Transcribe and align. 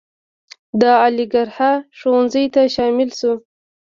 د 0.81 0.83
علیګړهه 1.03 1.71
ښوونځي 1.97 2.45
ته 2.53 2.61
شامل 2.75 3.09
شو. 3.19 3.33